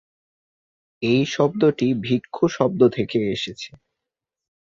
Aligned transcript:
এই 1.01 1.21
শব্দটি 1.27 1.87
‘ভিক্ষু’ 2.01 2.45
শব্দ 2.49 2.81
থেকে 2.87 3.17
এসেছে। 3.31 3.71